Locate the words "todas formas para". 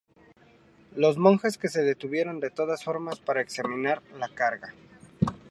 2.49-3.41